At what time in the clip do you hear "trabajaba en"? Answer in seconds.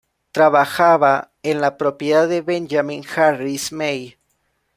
0.31-1.61